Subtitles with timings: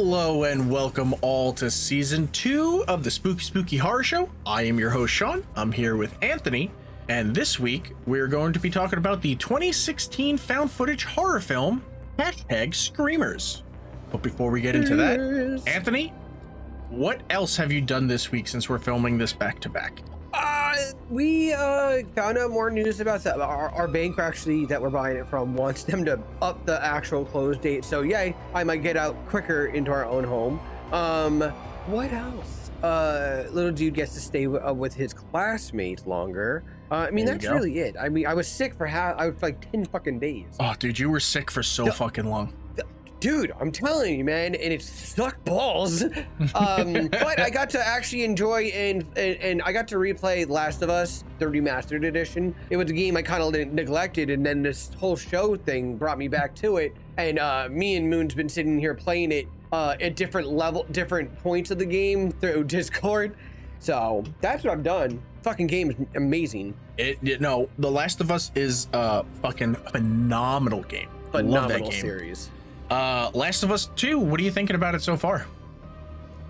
[0.00, 4.30] Hello and welcome all to season two of the Spooky Spooky Horror Show.
[4.46, 5.44] I am your host, Sean.
[5.56, 6.70] I'm here with Anthony,
[7.08, 11.84] and this week we're going to be talking about the 2016 found footage horror film,
[12.16, 13.64] hashtag Screamers.
[14.12, 15.18] But before we get into that,
[15.66, 16.10] Anthony,
[16.90, 20.00] what else have you done this week since we're filming this back to back?
[21.10, 23.40] We uh found out more news about that.
[23.40, 27.24] Our, our bank actually that we're buying it from wants them to up the actual
[27.24, 27.84] close date.
[27.84, 30.60] So yay, I might get out quicker into our own home.
[30.92, 31.40] Um,
[31.86, 32.70] what else?
[32.82, 36.62] Uh, little dude gets to stay w- uh, with his classmates longer.
[36.90, 37.96] Uh, I mean, There that's really it.
[38.00, 39.16] I mean, I was sick for half.
[39.18, 40.46] I was like ten fucking days.
[40.60, 41.90] Oh, dude, you were sick for so Yeah.
[41.92, 42.52] fucking long.
[43.20, 46.04] Dude i'm telling you man and it sucked balls.
[46.54, 50.82] Um but i got to actually enjoy and, and and i got to replay last
[50.82, 52.54] of us the remastered edition.
[52.70, 56.18] It was a game i kind of neglected and then this whole show thing brought
[56.18, 56.94] me back to it.
[57.16, 61.36] And uh me and moon's been sitting here playing it uh at different level different
[61.40, 63.36] points of the game through discord.
[63.80, 65.20] So that's what i've done.
[65.42, 66.74] Fucking game is amazing.
[66.96, 71.08] It, it no, The Last of Us is a fucking phenomenal game.
[71.32, 71.92] I Love that game.
[71.92, 72.50] series
[72.90, 75.46] Uh, Last of Us 2, what are you thinking about it so far?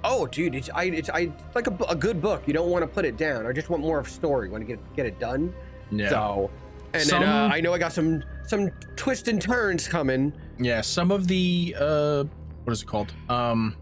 [0.05, 2.45] Oh, dude, it's I it's I it's like a, a good book.
[2.47, 3.47] You don't want to put it down.
[3.47, 4.49] I just want more of story.
[4.49, 5.53] Want to get get it done.
[5.91, 6.09] Yeah.
[6.11, 6.51] So,
[6.95, 10.33] and Some- then uh, I know I got some some twists and turns coming.
[10.61, 12.25] Yeah, some of the uh
[12.63, 13.13] what is it called?
[13.29, 13.75] Um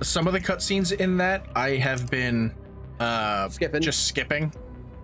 [0.00, 2.54] some of the cutscenes in that I have been
[2.98, 3.82] uh Skipping.
[3.82, 4.50] just skipping.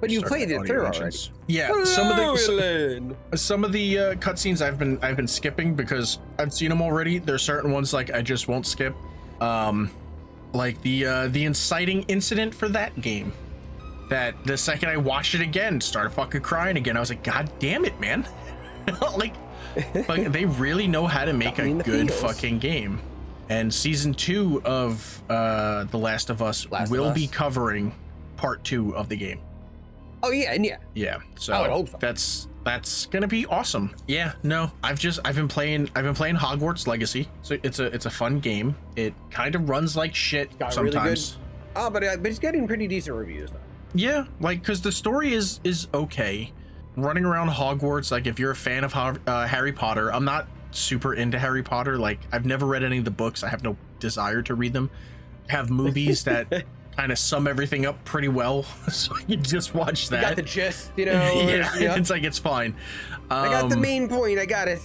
[0.03, 0.99] But you played it audio through already.
[0.99, 1.31] mentions.
[1.47, 5.77] Yeah, some of the some, some of the uh, cutscenes I've been I've been skipping
[5.77, 7.19] because I've seen them already.
[7.19, 8.97] There's certain ones like I just won't skip.
[9.41, 9.93] Um
[10.53, 13.33] like the uh the inciting incident for that game.
[14.11, 16.97] That the second I watched it again, started fucking crying again.
[16.97, 18.27] I was like, God damn it, man.
[19.17, 19.35] like
[20.09, 22.21] like they really know how to make a me in the good feels.
[22.21, 23.01] fucking game.
[23.49, 27.95] And season two of uh The Last of Us Last of will be covering
[28.37, 29.39] part two of the game.
[30.23, 30.77] Oh yeah, and yeah.
[30.95, 31.97] Yeah, so, I would hope so.
[32.01, 33.95] that's that's gonna be awesome.
[34.07, 37.29] Yeah, no, I've just I've been playing I've been playing Hogwarts Legacy.
[37.43, 38.77] So it's a it's a fun game.
[38.97, 41.39] It kind of runs like shit Got really good- sometimes.
[41.75, 43.59] Oh, but uh, but it's getting pretty decent reviews though.
[43.95, 46.53] Yeah, like because the story is is okay.
[46.97, 51.15] Running around Hogwarts, like if you're a fan of uh, Harry Potter, I'm not super
[51.15, 51.99] into Harry Potter.
[51.99, 53.43] Like I've never read any of the books.
[53.43, 54.91] I have no desire to read them.
[55.49, 56.65] I have movies that
[56.97, 60.21] kind of sum everything up pretty well, so you just watch You that.
[60.23, 61.13] got the gist, you know.
[61.13, 61.97] yeah, yeah.
[61.97, 62.75] it's like it's fine.
[63.31, 64.39] I got the Um, main point.
[64.39, 64.81] I got it.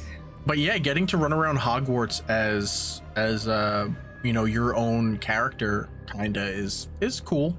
[0.46, 3.90] but yeah, getting to run around Hogwarts as as uh
[4.23, 7.57] you know your own character kinda is is cool.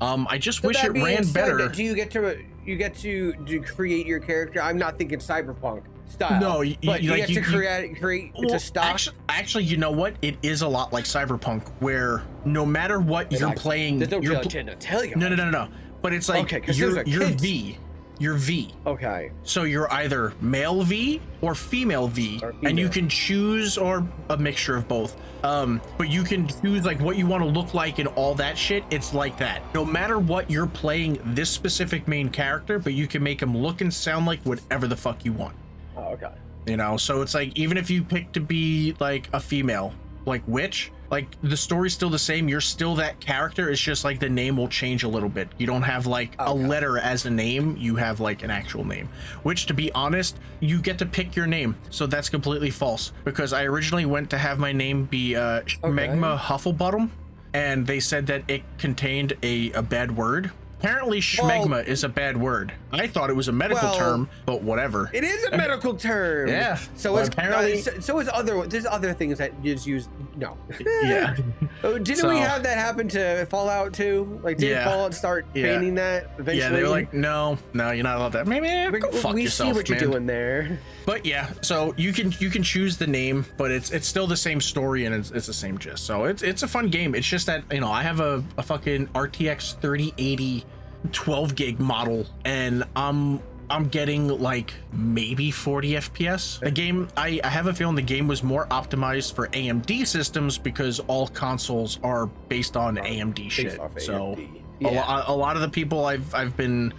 [0.00, 1.68] Um, I just So wish it ran better.
[1.68, 4.60] Do you get to you get to to create your character?
[4.60, 6.40] I'm not thinking cyberpunk style.
[6.40, 8.84] No, y- y- but you like, get you- to you- create create Well, to stock.
[8.84, 10.14] Actually, actually, you know what?
[10.22, 14.20] It is a lot like Cyberpunk, where no matter what you're Like, playing, There's no
[14.20, 15.14] you're pl- to tell you.
[15.16, 15.68] no, no, no, no, no.
[16.02, 17.24] But it's like okay, you're you're.
[17.26, 17.78] V,
[18.18, 18.72] you're V.
[18.86, 19.30] Okay.
[19.42, 24.36] So you're either male V or female V, Or and you can choose or a
[24.36, 25.16] mixture of both.
[25.44, 28.56] Um, but you can choose like what you want to look like and all that
[28.56, 28.84] shit.
[28.90, 29.62] It's like that.
[29.74, 33.80] No matter what you're playing this specific main character, but you can make him look
[33.80, 35.54] and sound like whatever the fuck you want.
[35.96, 36.32] Oh, okay.
[36.66, 39.94] You know, so it's like even if you pick to be like a female,
[40.26, 42.48] like witch, like the story's still the same.
[42.48, 43.70] You're still that character.
[43.70, 45.48] It's just like the name will change a little bit.
[45.58, 47.76] You don't have like a letter as a name.
[47.76, 49.08] You have like an actual name.
[49.42, 51.76] Which, to be honest, you get to pick your name.
[51.90, 56.38] So that's completely false because I originally went to have my name be uh, Schmegma
[56.38, 57.10] Hufflebottom,
[57.54, 60.50] and they said that it contained a, a bad word.
[60.78, 62.72] Apparently, schmegma is a bad word.
[62.92, 65.10] I thought it was a medical Well, term, but whatever.
[65.12, 66.48] It is a medical term.
[66.48, 66.78] Yeah.
[66.96, 68.66] So Well, it's apparently- uh, so, so is other.
[68.66, 70.10] There's other things that is used.
[70.36, 70.56] No.
[70.80, 71.36] yeah.
[71.84, 74.40] Oh, didn't So- we have that happen to Fallout 2?
[74.42, 74.84] Like, did Yeah.
[74.84, 75.66] Fallout start Yeah.
[75.74, 76.58] banning that eventually?
[76.58, 78.46] Yeah, they were like, no, no, you're not allowed that.
[78.46, 80.00] Maybe we, go fuck we yourself, see what man.
[80.00, 80.78] you're doing there.
[81.04, 84.36] But yeah, so you can you can choose the name, but it's it's still the
[84.36, 86.04] same story and it's, it's the same gist.
[86.04, 87.14] So it's it's a fun game.
[87.14, 90.64] It's just that you know I have a, a fucking RTX 3080
[91.12, 96.60] 12 gig model, and I'm I'm getting like maybe 40 FPS.
[96.60, 100.56] The game I, I have a feeling the game was more optimized for AMD systems
[100.58, 103.80] because all consoles are based on AMD shit.
[103.80, 104.48] off So a,
[104.78, 104.90] Yeah.
[104.90, 106.92] lo- a lot of the people I've I've been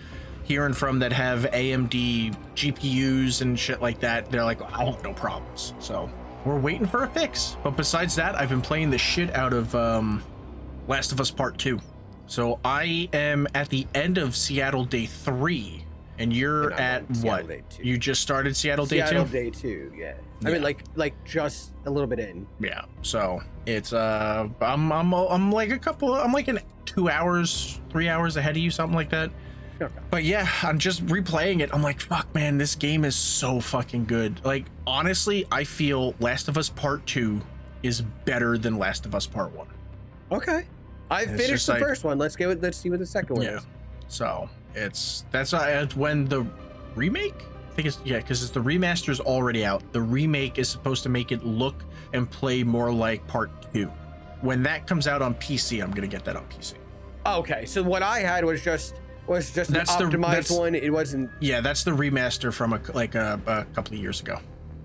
[0.44, 5.14] hearing from that have AMD GPUs and shit like that, they're like, I have no
[5.14, 5.74] problems.
[5.80, 6.10] So
[6.46, 7.58] we're waiting for a fix.
[7.64, 10.24] But besides that, I've been playing the shit out of um,
[10.88, 11.80] Last of Us Part 2.
[12.28, 15.86] So I am at the end of Seattle Day 3.
[16.20, 17.48] and you're And at what?
[17.48, 17.84] Day two.
[17.84, 19.32] You just started Seattle Day Seattle Two.
[19.32, 20.16] day two, yeah.
[20.46, 22.46] I mean, like, like just a little bit in.
[22.60, 22.82] Yeah.
[23.04, 26.14] So it's uh, I'm I'm I'm like a couple.
[26.14, 29.30] I'm like in two hours, three hours ahead of you, something like that.
[29.80, 29.94] Okay.
[30.10, 31.70] But yeah, I'm just replaying it.
[31.72, 34.44] I'm like, fuck, man, this game is so fucking good.
[34.44, 37.42] Like, honestly, I feel Last of Us Part Two
[37.84, 39.68] is better than Last of Us Part One.
[40.32, 40.66] Okay.
[41.10, 42.18] I finished the like- first one.
[42.18, 42.62] Let's get.
[42.62, 43.58] Let's see what the second one Yeah.
[43.58, 43.66] is.
[44.08, 46.46] So it's that's uh, it's when the
[46.96, 47.36] remake.
[47.72, 49.84] I think it's yeah, because it's the remaster is already out.
[49.94, 51.84] The remake is supposed to make it look
[52.14, 53.92] and play more like Part Two.
[54.42, 56.74] When that comes out on PC, I'm gonna get that on PC.
[57.26, 58.96] Okay, so what I had was just
[59.28, 60.74] was just That's the- an optimized that's- one.
[60.76, 61.30] It wasn't.
[61.40, 64.40] Yeah, that's the remaster from a, like a, a couple of years ago.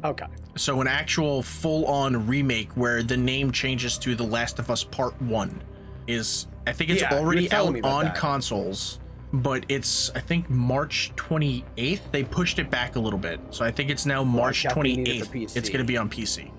[0.05, 0.27] Okay.
[0.57, 5.21] So an actual full-on remake where the name changes to The Last of Us Part
[5.23, 5.63] One
[6.07, 8.15] is I think it's Yeah, already out on that.
[8.15, 9.01] consoles,
[9.33, 12.01] but it's I think March 28th.
[12.13, 15.09] They pushed it back a little bit, so I think it's now March definitely need
[15.09, 15.57] it for 28th.
[15.57, 16.51] It's gonna be on PC.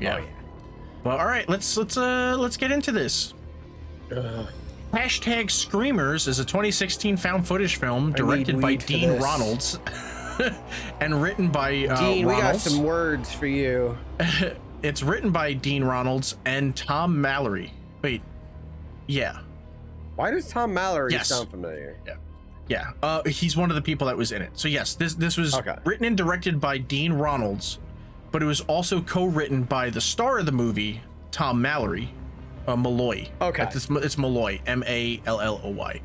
[0.00, 0.16] Yeah.
[0.16, 0.24] Oh, yeah.
[1.04, 3.34] Well, all right, let's let's uh let's get into this.
[4.92, 9.24] Hashtag Screamers is a 2016 found footage film directed by Dean this.
[9.24, 10.54] Ronalds
[11.00, 13.96] and written by uh, Dean, we got some words for you.
[14.82, 17.72] it's written by Dean Ronalds and Tom Mallory.
[18.02, 18.20] Wait,
[19.06, 19.38] yeah,
[20.16, 21.28] Why does Tom Mallory Yes.
[21.28, 21.98] sound familiar?
[22.68, 22.90] yeah.
[23.02, 24.50] Uh, he's one of the people that was in it.
[24.54, 25.76] So yes, this this was Okay.
[25.84, 27.78] written and directed by Dean Ronalds,
[28.30, 31.00] but it was also co-written by the star of the movie,
[31.30, 32.12] Tom Mallory,
[32.66, 33.28] uh, Malloy.
[33.40, 33.64] Okay.
[33.64, 36.00] It's, it's Malloy, M A L L O Y.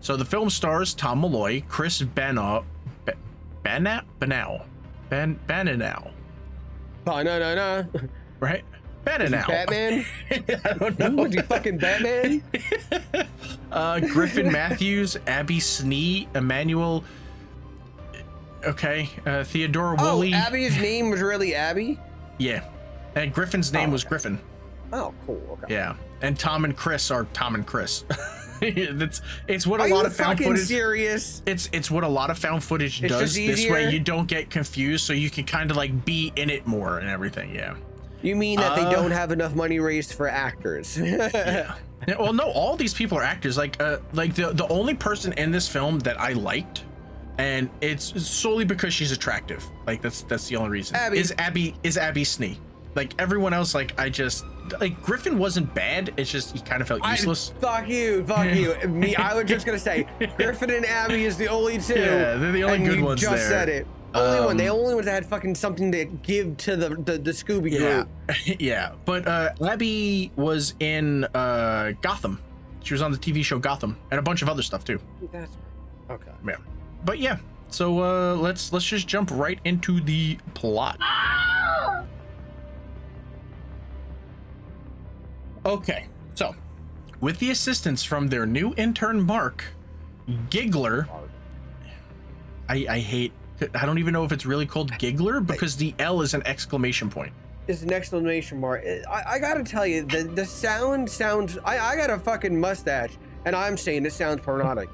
[0.00, 2.64] So the film stars Tom Malloy, Chris Bannow,
[3.06, 3.14] Ba-
[3.62, 4.66] Bannow, Bannow,
[5.08, 6.10] Ban Bananow,
[7.06, 7.86] Oh no no no!
[8.40, 8.64] right?
[9.04, 9.46] Bananow.
[9.46, 10.04] Batman?
[10.30, 11.10] I don't know.
[11.22, 12.42] Was he fucking Batman?
[13.72, 17.04] uh, Griffin Matthews, Abby Snee, Emmanuel.
[18.64, 20.32] Okay, uh, Theodora Oh, Woolley.
[20.32, 21.98] Abby's name was really Abby.
[22.38, 22.64] Yeah,
[23.14, 24.08] and Griffin's name Oh, was okay.
[24.08, 24.40] Griffin.
[24.92, 25.58] Oh, cool.
[25.64, 25.74] Okay.
[25.74, 28.04] Yeah, and Tom and Chris are Tom and Chris.
[28.60, 30.66] That's it's what a lot of found footage.
[30.66, 31.42] serious?
[31.44, 33.34] It's it's what a lot of found footage It's does.
[33.34, 36.66] This way you don't get confused, so you can kind of like be in it
[36.66, 37.54] more and everything.
[37.54, 37.74] Yeah.
[38.24, 40.96] You mean that Uh, they don't have enough money raised for actors?
[41.02, 41.74] yeah.
[42.08, 43.56] Yeah, Well, no, all these people are actors.
[43.56, 46.84] Like, uh, like the the only person in this film that I liked,
[47.38, 49.64] and it's solely because she's attractive.
[49.86, 50.96] Like that's that's the only reason.
[50.96, 51.18] Abby.
[51.18, 52.56] Is Abby is Abby Snee.
[52.94, 54.44] Like everyone else, like I just
[54.80, 56.12] like Griffin wasn't bad.
[56.16, 57.52] It's just he kind of felt I- useless.
[57.60, 58.74] fuck you, fuck you.
[58.88, 60.06] Me, I was just gonna say
[60.36, 61.94] Griffin and Abby is the only two.
[61.94, 63.48] Yeah, they're the only good you ones just there.
[63.48, 63.86] said it.
[64.14, 64.56] Only one.
[64.56, 67.72] The Um, only ones that had fucking something to give to the the, the Scooby
[67.72, 68.08] yeah, group.
[68.60, 68.92] yeah.
[69.04, 72.40] But uh, Abby was in uh, Gotham.
[72.82, 75.00] She was on the TV show Gotham and a bunch of other stuff too.
[75.32, 75.56] That's
[76.10, 76.30] okay.
[76.46, 76.56] Yeah.
[77.04, 77.38] But yeah.
[77.68, 80.98] So uh, let's let's just jump right into the plot.
[85.66, 86.06] Okay.
[86.34, 86.54] So,
[87.20, 89.64] with the assistance from their new intern Mark,
[90.50, 91.08] Giggler.
[92.68, 93.32] I I hate.
[93.74, 97.10] I don't even know if it's really called Giggler because the L is an exclamation
[97.10, 97.32] point.
[97.66, 98.84] It's an exclamation mark.
[98.84, 101.56] I, I gotta tell you, the the sound sounds.
[101.64, 104.88] I I got a fucking mustache, and I'm saying it sounds pornotic.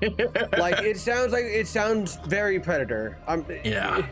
[0.58, 3.18] like it sounds like it sounds very predator.
[3.26, 3.98] Um, Yeah.
[3.98, 4.04] It,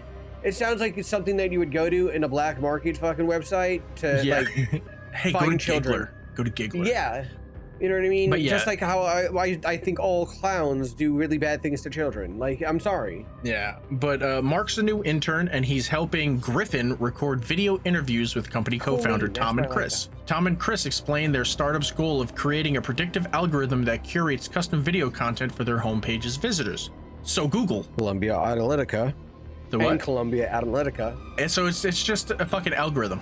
[0.43, 3.26] it sounds like it's something that you would go to in a black market fucking
[3.26, 4.41] website to yeah.
[4.41, 4.48] like.
[5.15, 5.94] hey, go to find children.
[5.94, 6.10] Giggler.
[6.34, 6.86] Go to Giggler.
[6.86, 7.24] Yeah.
[7.82, 8.31] You know what I mean?
[8.31, 8.51] But yeah.
[8.51, 12.39] Just like how I, I, I think all clowns do really bad things to children.
[12.39, 13.27] Like, I'm sorry.
[13.43, 18.48] Yeah, but uh, Mark's a new intern, and he's helping Griffin record video interviews with
[18.48, 20.08] company co-founder Cool, Tom that's and I like Chris.
[20.27, 24.81] Tom and Chris explain their startup's goal of creating a predictive algorithm that curates custom
[24.81, 26.91] video content for their homepage's visitors.
[27.24, 29.12] So Google, Columbia Analytica.
[29.70, 29.91] the what?
[29.91, 30.01] And?
[30.01, 31.19] Columbia Analytica.
[31.39, 33.20] And so it's it's just a fucking algorithm.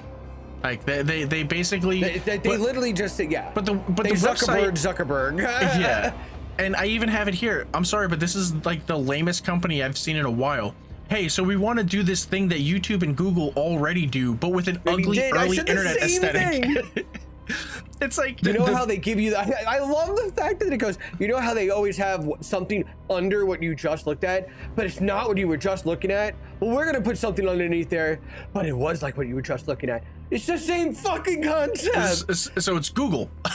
[0.63, 2.01] Like they they, they basically.
[2.01, 3.51] They, they, they but, literally just yeah.
[3.55, 4.95] but the but they the Zuckerberg, website.
[4.95, 5.39] Zuckerberg.
[5.81, 6.13] yeah,
[6.59, 7.67] and I even have it here.
[7.73, 10.75] I'm sorry, but this is like the lamest company I've seen in a while.
[11.09, 14.53] Hey, so we want to do this thing that YouTube and Google already do, but
[14.53, 15.35] with an ugly did.
[15.35, 17.07] Early internet aesthetic.
[18.01, 19.53] it's like You the- know the- how they give you that?
[19.67, 23.45] I love the fact that it goes, you know how they always have something under
[23.45, 26.37] what you just looked at, but it's not what you were just looking at?
[26.61, 28.21] Well, we're going to put something underneath there,
[28.53, 30.05] but it was like what you were just looking at.
[30.31, 31.97] It's the same fucking concept.
[31.97, 33.29] it's- it's- so it's Google.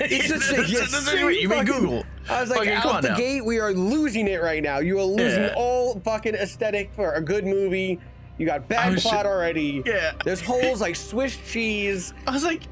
[0.00, 0.64] It's the same.
[0.68, 2.04] Yes, same you mean Google.
[2.28, 3.16] I was like, come out the now.
[3.16, 4.78] gate, we are losing it right now.
[4.80, 5.54] You are losing Yeah.
[5.56, 7.98] all fucking aesthetic for a good movie.
[8.38, 9.82] You got bad plot already.
[9.86, 10.12] Yeah.
[10.24, 12.12] There's holes like Swiss cheese.
[12.26, 12.62] I was like,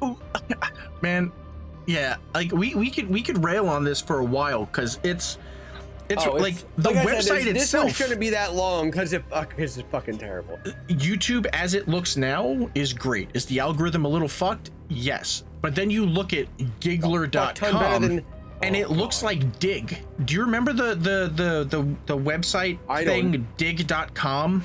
[0.00, 0.16] oh,
[1.02, 1.32] man,
[1.86, 5.38] yeah, like we we could we could rail on this for a while because it's
[6.10, 7.96] It's Oh, like the like website said, this, this itself.
[7.96, 10.58] shouldn't be that long because it uh, because it's fucking terrible.
[10.88, 13.30] YouTube as it looks now is great.
[13.34, 14.70] Is the algorithm a little fucked?
[14.88, 15.44] Yes.
[15.62, 19.98] But then you look at Fuck ton better giggler.com and Oh, it looks like Digg.
[20.26, 24.62] Do you remember the the the the, the website I thing digg.com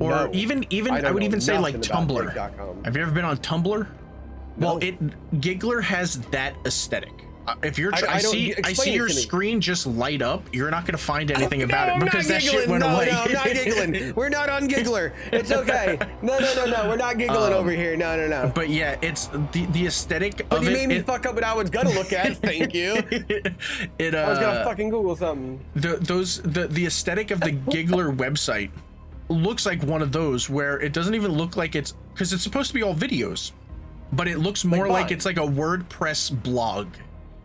[0.00, 0.30] or No.
[0.34, 2.84] even even I, don't would even say like Tumblr.
[2.84, 3.86] Have you ever been on Tumblr?
[4.58, 4.96] Well, it
[5.40, 7.12] Giggler has that aesthetic.
[7.46, 10.22] Uh, if you're, I- tr- I, I don't- see, I see your screen just light
[10.22, 10.42] up.
[10.52, 12.60] You're not gonna find anything about no, it because that giggling.
[12.62, 13.10] shit went no, away.
[13.10, 14.14] No, I'm not giggling.
[14.16, 15.12] We're not on Giggler.
[15.30, 15.98] It's okay.
[16.22, 16.88] No, no, no, no.
[16.88, 17.96] We're not giggling Um, over here.
[17.98, 18.50] No, no, no.
[18.54, 20.72] But yeah, it's the the aesthetic But of you it.
[20.72, 22.38] made me it, fuck up what I was gonna look at.
[22.38, 22.94] Thank you.
[23.98, 25.60] it uh, I was gonna fucking Google something.
[25.74, 28.70] the those the the aesthetic of the Giggler website
[29.28, 32.68] looks like one of those where it doesn't even look like it's because it's supposed
[32.68, 33.52] to be all videos,
[34.12, 35.12] but it looks more like, mine.
[35.12, 36.86] it's like a WordPress blog.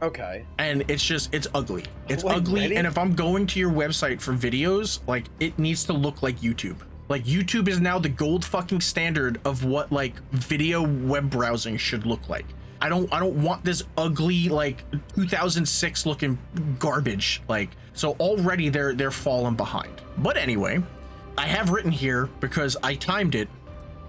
[0.01, 0.45] Okay.
[0.57, 1.83] And it's just it's ugly.
[2.07, 2.75] It's ugly.
[2.75, 6.39] And if I'm going to your website for videos, like it needs to look like
[6.39, 6.77] YouTube.
[7.09, 12.05] Like YouTube is now the gold fucking standard of what like video web browsing should
[12.05, 12.45] look like.
[12.81, 16.37] I don't I don't want this ugly like 2006 looking
[16.79, 20.01] garbage like so already they're they're falling behind.
[20.17, 20.81] But anyway,
[21.37, 23.49] I have written here because I timed it.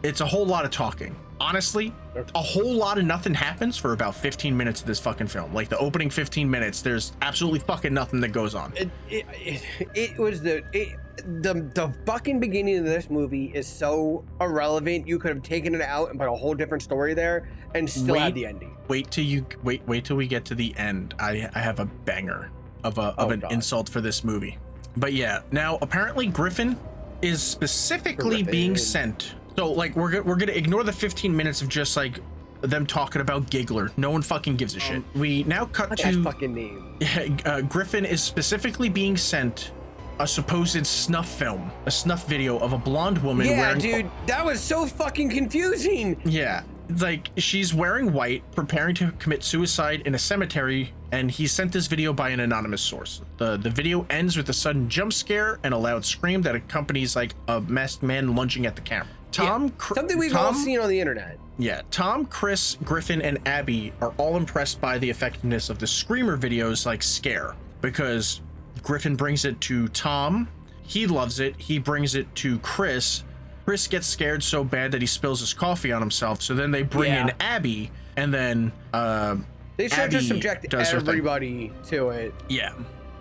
[0.03, 1.17] It's a whole lot of talking.
[1.41, 1.93] Honestly,
[2.35, 5.55] a whole lot of nothing happens for about 15 minutes of this fucking film.
[5.55, 8.75] Like the opening 15 minutes, there's absolutely fucking nothing that goes on.
[8.77, 9.63] It, it, it,
[9.95, 10.99] it was the it,
[11.43, 15.09] the the fucking beginning of this movie is so irrelevant.
[15.09, 18.15] You could have taken it out and put a whole different story there, and still
[18.15, 18.21] Wait.
[18.21, 18.77] had the ending.
[18.89, 21.15] Wait till you wait wait till we get to the end.
[21.19, 22.51] I I have a banger
[22.85, 23.53] of a of Oh, an God.
[23.53, 24.59] insult for this movie.
[24.97, 26.77] But yeah, now apparently Griffin
[27.23, 29.35] is specifically being sent.
[29.57, 32.19] So like we're go- we're gonna ignore the 15 minutes of just like
[32.63, 33.91] them talking about Giggler.
[33.97, 35.03] No one fucking gives a shit.
[35.15, 36.99] We now cut What's that to fucking name?
[37.47, 39.73] uh, Griffin is specifically being sent
[40.19, 44.45] a supposed snuff film, a snuff video of a blonde woman Yeah, wearing dude, that
[44.45, 46.21] was so fucking confusing.
[46.27, 46.63] yeah,
[46.99, 51.87] like she's wearing white, preparing to commit suicide in a cemetery, and he sent this
[51.87, 53.23] video by an anonymous source.
[53.39, 57.17] the The video ends with a sudden jump scare and a loud scream that accompanies
[57.17, 59.09] like a masked man lunging at the camera.
[59.33, 61.39] Tom, Yeah, Cr- something we've Tom, all seen on the internet.
[61.59, 66.37] yeah, Tom, Chris, Griffin, and Abby are all impressed by the effectiveness of the Screamer
[66.37, 68.41] videos like Scare because
[68.83, 70.49] Griffin brings it to Tom.
[70.83, 71.55] He loves it.
[71.57, 73.23] He brings it to Chris.
[73.65, 76.43] Chris gets scared so bad that he spills his coffee on himself.
[76.43, 77.29] So then they bring Yeah.
[77.29, 79.37] in Abby, and then uh,
[79.77, 80.97] They should just Abby subject her thing.
[80.97, 82.35] everybody to it.
[82.49, 82.73] yeah.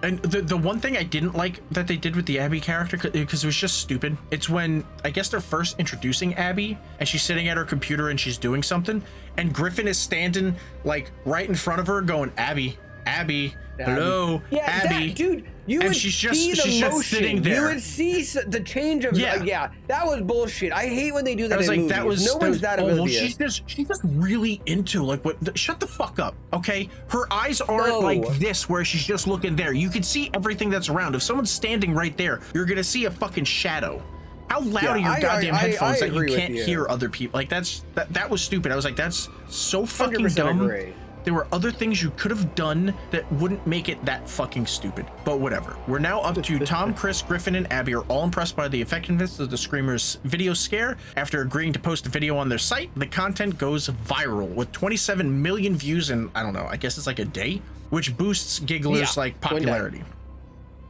[0.01, 2.97] And the the one thing I didn't like that they did with the Abby character
[2.97, 4.17] because it was just stupid.
[4.31, 8.19] It's when I guess they're first introducing Abby and she's sitting at her computer and
[8.19, 9.03] she's doing something
[9.37, 12.77] and Griffin is standing like right in front of her going Abby,
[13.09, 15.07] Abby, hello, Yeah, Abby.
[15.07, 17.17] that, dude, you And would she's just- see the she's just motion.
[17.17, 19.35] sitting You would see the change of Yeah.
[19.37, 19.43] yeah.
[19.43, 20.71] yeah, that was bullshit.
[20.71, 21.95] I hate when they do that I was in like, movies.
[21.95, 25.03] that was no that one's was- that oh, well, she's just she's just really into
[25.03, 25.39] like what.
[25.43, 26.89] The, shut the fuck up, okay?
[27.09, 27.99] Her eyes aren't No.
[27.99, 29.73] like this, where she's just looking there.
[29.73, 31.15] You can see everything that's around.
[31.15, 34.01] If someone's standing right there, you're gonna see a fucking shadow.
[34.49, 36.63] How loud Yeah, are your I- goddamn I- headphones I that you can't you.
[36.63, 37.37] hear other people?
[37.37, 38.71] Like that's that that was stupid.
[38.71, 40.61] I was like, that's so fucking 100% dumb.
[40.61, 40.93] agree.
[41.29, 45.05] There were other things you could have done that wouldn't make it that fucking stupid.
[45.23, 45.77] But whatever.
[45.87, 49.39] We're now up to Tom, Chris, Griffin, and Abby are all impressed by the effectiveness
[49.39, 50.97] of the Screamers video scare.
[51.17, 55.39] After agreeing to post a video on their site, the content goes viral with 27
[55.39, 59.15] million views in, I don't know, I guess it's like a day, which boosts Giggler's
[59.15, 60.01] Yeah, like popularity.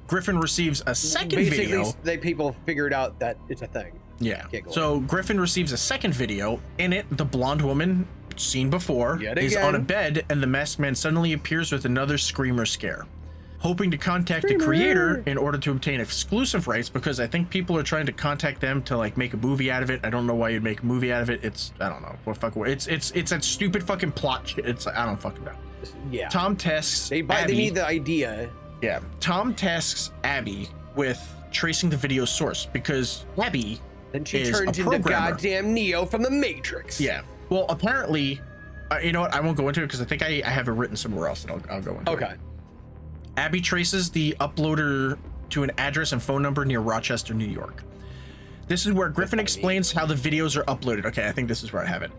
[0.08, 1.92] Griffin receives a second Basically, video.
[2.04, 3.92] they people figured out that it's a thing.
[4.20, 4.46] Yeah.
[4.52, 4.72] Giggler.
[4.74, 6.60] So Griffin receives a second video.
[6.78, 8.08] In it, the blonde woman,
[8.40, 9.66] seen before, Yet is again.
[9.66, 13.06] on a bed, and the masked man suddenly appears with another screamer scare.
[13.60, 17.78] Hoping to contact the creator in order to obtain exclusive rights, because I think people
[17.78, 20.00] are trying to contact them to like make a movie out of it.
[20.04, 21.44] I don't know why you'd make a movie out of it.
[21.44, 22.56] It's I don't know what fuck.
[22.56, 24.48] It's it's it's that stupid fucking plot.
[24.48, 24.66] Shit.
[24.66, 25.52] It's I don't fucking know.
[26.10, 27.52] Yeah, Tom tasks they buy, Abby.
[27.52, 28.50] they need the idea.
[28.82, 29.02] Yeah.
[29.20, 31.20] Tom tasks Abby with
[31.52, 33.82] tracing the video source because Abby
[34.14, 37.02] Then she turns into goddamn Neo from the Matrix.
[37.02, 37.22] Yeah.
[37.50, 38.40] Well, apparently,
[38.92, 39.34] uh, you know what?
[39.34, 41.44] I won't go into it because I think I, I have it written somewhere else,
[41.44, 42.16] and I'll, I'll go into it.
[42.16, 42.34] Okay.
[43.38, 45.18] Abby traces the uploader
[45.50, 47.84] to an address and phone number near Rochester, New York.
[48.68, 51.06] This is where Griffin explains how the videos are uploaded.
[51.06, 52.12] Okay, I think this is where I have it.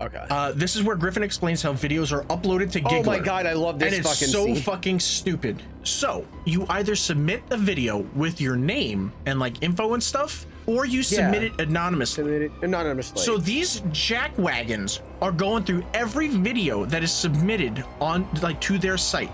[0.00, 0.24] Okay.
[0.28, 2.98] Uh, this is where Griffin explains how videos are uploaded to Giggler.
[2.98, 4.56] oh my god, I love this and it's fucking so scene.
[4.56, 5.62] fucking stupid.
[5.84, 10.84] So you either submit a video with your name and like info and stuff, or
[10.84, 12.24] you submit it anonymously.
[12.24, 13.20] Submitted anonymously.
[13.22, 18.78] So these jack wagons are going through every video that is submitted on like to
[18.78, 19.30] their site.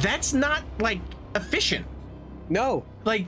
[0.00, 1.00] That's not like
[1.34, 1.86] efficient.
[2.48, 3.26] No, Like,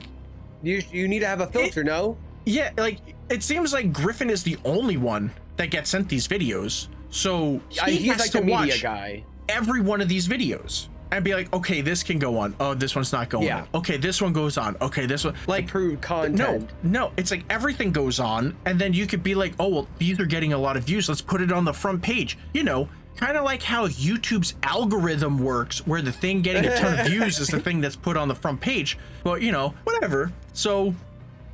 [0.61, 1.83] you you need to have a filter.
[1.83, 2.17] no.
[2.45, 6.87] yeah, like it seems like Griffin is the only one that gets sent these videos.
[7.09, 9.23] So he I, he's has like to the media watch guy.
[9.47, 12.55] every one of these videos and be like, okay, this can go on.
[12.59, 13.45] Oh, this one's not going.
[13.45, 13.61] Yeah.
[13.61, 13.67] on.
[13.75, 14.75] Okay, this one goes on.
[14.81, 16.37] Okay, this one like Approved content.
[16.37, 16.67] no,
[17.07, 20.19] no, it's like everything goes on, and then you could be like, oh, well, these
[20.19, 21.07] are getting a lot of views.
[21.09, 22.37] Let's put it on the front page.
[22.53, 26.99] You know, kind of like how YouTube's algorithm works, where the thing getting a ton
[26.99, 28.97] of views is the thing that's put on the front page.
[29.23, 30.31] But you know, whatever.
[30.53, 30.93] So,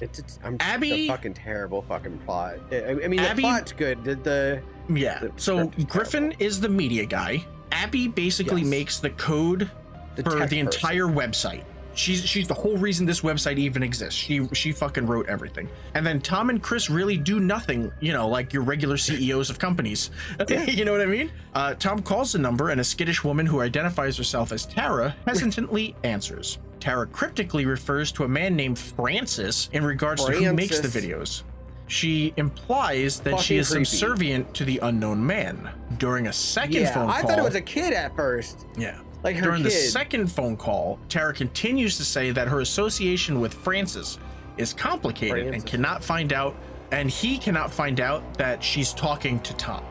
[0.01, 2.55] It's, it's I'm Abby- a fucking terrible fucking plot.
[2.71, 4.03] I, I mean, Abby- the plot's good.
[4.03, 4.61] The, the
[4.93, 5.19] yeah.
[5.19, 6.43] The So, Griffin terrible.
[6.45, 7.43] is the media guy.
[7.79, 8.69] Abby basically Yes.
[8.69, 9.69] makes the code
[10.15, 10.57] The for the person.
[10.59, 11.63] entire website.
[11.95, 14.17] She's she's the whole reason this website even exists.
[14.17, 15.67] She she fucking wrote everything.
[15.95, 19.59] And then Tom and Chris really do nothing, you know, like your regular CEOs of
[19.59, 20.11] companies.
[20.49, 21.31] you know what I mean?
[21.53, 25.93] Uh, Tom calls the number and a skittish woman who identifies herself as Tara hesitantly
[26.03, 26.59] answers.
[26.79, 31.43] Tara cryptically refers to a man named Francis in regards to who makes the videos.
[31.89, 33.83] She implies that she is creepy.
[33.85, 35.69] subservient to the unknown man.
[35.97, 38.65] During a second yeah, phone I call, thought it was a kid at first.
[38.77, 38.99] yeah.
[39.23, 39.65] Like her During kid.
[39.65, 44.17] the second phone call, Tara continues to say that her association with Francis
[44.57, 46.55] is complicated and cannot find out,
[46.91, 49.83] and he cannot find out that she's talking to Tom.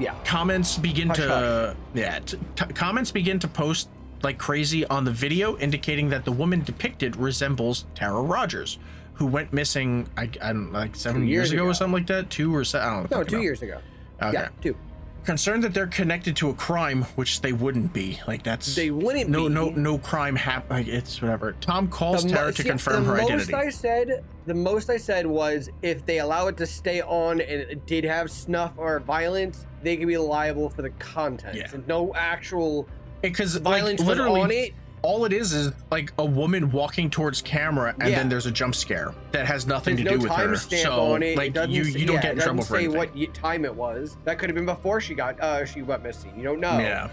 [0.00, 0.14] yeah.
[0.24, 3.90] Comments begin Hush, to yeah, t- t- comments begin to post
[4.22, 8.78] like crazy on the video, indicating that the woman depicted resembles Tara Rogers,
[9.18, 12.30] who went missing I, I don't like seven years, years ago, or something like that,
[12.30, 12.88] two or seven.
[12.88, 13.18] I don't know.
[13.18, 13.42] No, two know.
[13.42, 13.80] years ago.
[14.22, 14.32] Okay.
[14.32, 14.76] Yeah, two.
[15.24, 18.18] Concerned that they're connected to a crime, which they wouldn't be.
[18.28, 19.54] Like that's They wouldn't no be.
[19.54, 23.04] no no no crime happened like it's whatever tom calls The tara to see, confirm
[23.04, 26.66] the her most I said, the most I said was if they allow it to
[26.66, 30.90] stay on and it did have snuff or violence, they could be liable for the
[30.90, 31.56] content.
[31.56, 31.66] Yeah.
[31.74, 32.88] And no actual
[33.20, 34.74] because like violence was literally on it.
[35.02, 38.16] All it is is like a woman walking towards camera and Yeah.
[38.18, 41.14] then there's a jump scare that has nothing There's to no do with her so
[41.14, 41.36] on it.
[41.36, 43.74] like it you you don't yeah, get in trouble for say anything what time it
[43.74, 44.16] was.
[44.24, 46.32] That could have been before she got uh she went missing.
[46.36, 46.78] You don't know.
[46.78, 47.08] yeah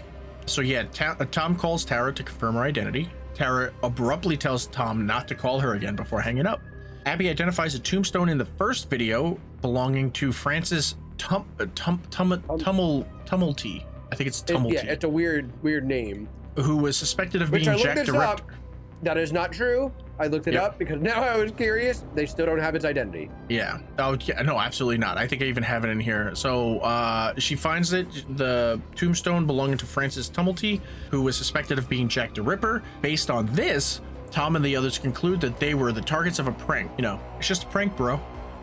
[0.46, 5.04] so yeah Ta- uh, tom calls tara to confirm her identity tara abruptly tells tom
[5.04, 6.60] not to call her again before hanging up
[7.04, 12.40] abby identifies a tombstone in the first video belonging to francis tum uh, tum tum
[12.60, 16.28] tummel tumulty i think it's It- tumulty yeah, it's a weird, weird name.
[16.56, 18.40] Who was suspected of Which being I looked jack this the up.
[18.40, 18.54] Ripper.
[19.02, 19.92] That is not true.
[20.18, 20.62] I looked it Yep.
[20.62, 22.02] up because now I was curious.
[22.14, 23.30] They still don't have its identity.
[23.50, 23.78] Yeah.
[23.98, 24.40] Oh, yeah.
[24.40, 25.18] No, absolutely not.
[25.18, 26.34] I think I even have it in here.
[26.34, 28.06] So uh, she finds it,
[28.38, 32.82] the tombstone belonging to Francis Tumulty, who was suspected of being Jack the Ripper.
[33.02, 36.52] Based on this, Tom and the others conclude that they were the targets of a
[36.52, 36.90] prank.
[36.96, 38.18] You know, it's just a prank, bro.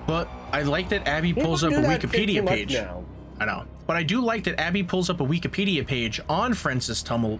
[0.07, 2.75] But I like that Abby pulls up a do that shit too Wikipedia page.
[3.39, 3.65] I know.
[3.85, 7.39] But I do like that Abby pulls up a Wikipedia page on Francis Tumul, tu-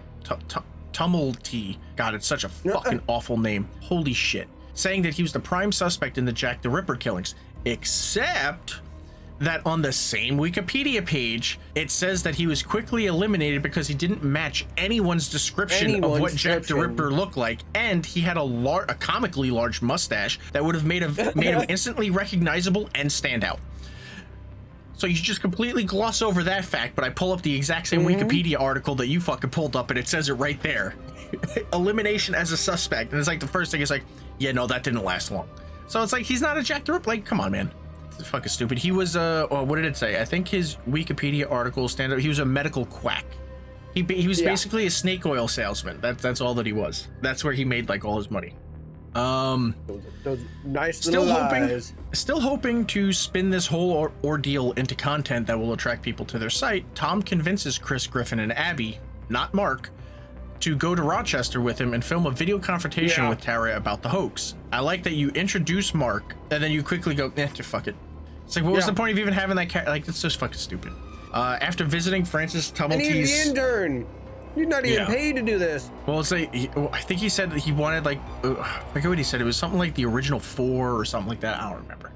[0.92, 1.76] Tumulty.
[1.96, 3.68] God, it's such a fucking awful name.
[3.80, 4.48] Holy shit.
[4.74, 7.34] Saying that he was the prime suspect in the Jack the Ripper killings.
[7.64, 8.80] Except
[9.40, 13.94] that on the same Wikipedia page, it says that he was quickly eliminated because he
[13.94, 16.74] didn't match anyone's description of what Jack the.
[16.76, 20.84] Ripper looked like, and he had a lar- a comically large mustache that would have
[20.84, 23.58] made, a- made him instantly recognizable and stand out.
[24.96, 28.02] So you just completely gloss over that fact, but I pull up the exact same
[28.04, 28.26] Mm-hmm.
[28.28, 30.94] Wikipedia article that you fucking pulled up, and it says it right there.
[31.72, 34.04] Elimination as a suspect, and it's like the first thing is like,
[34.38, 35.48] yeah, no, that didn't last long.
[35.88, 37.08] So it's like he's not a Jack the Ripper.
[37.10, 37.70] Like, come on, man,
[38.18, 38.78] it's fucking stupid.
[38.78, 40.20] He was uh, well, what did it say?
[40.20, 42.18] I think his Wikipedia article stand up.
[42.20, 43.24] He was a medical quack.
[43.94, 44.48] He he was Yeah.
[44.50, 46.00] basically a snake oil salesman.
[46.00, 47.08] That's that's all that he was.
[47.20, 48.54] That's where he made like all his money.
[49.14, 51.92] Um, Those, those nice Still hoping- lies.
[52.12, 56.38] Still hoping to spin this whole or- ordeal into content that will attract people to
[56.38, 58.98] their site, Tom convinces Chris Griffin and Abby,
[59.28, 59.90] not Mark,
[60.60, 63.28] to go to Rochester with him and film a video confrontation Yeah.
[63.30, 64.54] with Tara about the hoax.
[64.72, 67.94] I like that you introduce Mark and then you quickly go, eh, fuck it.
[68.46, 69.86] It's like, what was the point of even having that cat?
[69.86, 70.92] Like, it's just fucking stupid.
[71.32, 74.06] Uh, after visiting Francis And he's the Tumulty's, intern.
[74.56, 75.06] You're not even Yeah.
[75.06, 75.90] paid to do this.
[76.06, 79.08] well, it's like he, I think he said that he wanted like uh, I forget
[79.08, 79.40] what he said.
[79.40, 81.60] It was something like the original four or something like that.
[81.60, 82.10] I don't remember.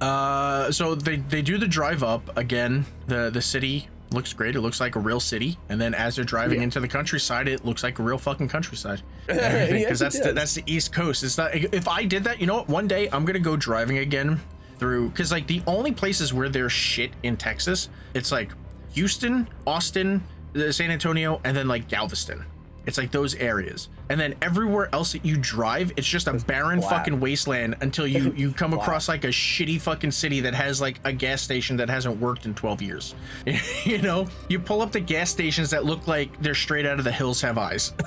[0.00, 2.86] Uh, so they they do the drive up again.
[3.06, 4.56] The the city looks great.
[4.56, 5.58] It looks like a real city.
[5.68, 6.64] And then as they're driving Yeah.
[6.64, 9.02] into the countryside, it looks like a real fucking countryside.
[9.28, 11.22] Yes, Because it that's the, that's the East Coast.
[11.24, 11.54] It's not.
[11.54, 12.68] If I did that, you know what?
[12.68, 14.40] One day I'm gonna go driving again
[14.78, 18.52] through because like the only places where there's shit in Texas, it's like
[18.92, 20.22] Houston, Austin,
[20.70, 22.44] San Antonio, and then like Galveston.
[22.86, 26.80] It's like those areas, and then everywhere else that you drive, it's just a barren
[26.80, 26.90] flat.
[26.90, 30.98] fucking wasteland until you you come across like a shitty fucking city that has like
[31.04, 33.14] a gas station that hasn't worked in 12 years.
[33.84, 37.04] you know, you pull up the gas stations that look like they're straight out of
[37.04, 37.92] the hills have eyes.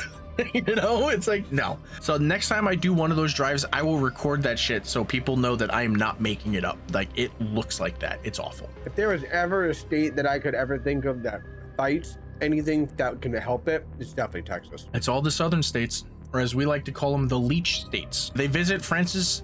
[0.53, 1.79] you know, it's like no.
[2.01, 5.03] So next time I do one of those drives, I will record that shit so
[5.03, 6.77] people know that I am not making it up.
[6.93, 8.19] Like it looks like that.
[8.23, 8.69] It's awful.
[8.85, 11.41] If there was ever a state that I could ever think of that
[11.77, 14.87] fights anything that can help it, it's definitely Texas.
[14.93, 18.31] It's all the southern states, or as we like to call them, the leech states.
[18.35, 19.43] They visit Francis.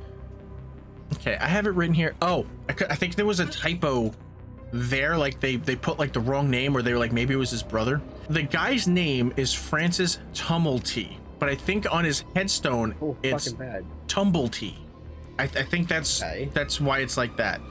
[1.15, 2.15] Okay, I have it written here.
[2.21, 4.13] Oh, I, I think there was a typo
[4.71, 5.17] there.
[5.17, 7.51] Like they they put like the wrong name, or they were like maybe it was
[7.51, 8.01] his brother.
[8.29, 13.53] The guy's name is Francis Tumulty, but I think on his headstone Oh, it's.
[14.07, 14.73] Tumblety.
[15.39, 16.49] I, I think that's Okay.
[16.53, 17.61] that's why it's like that.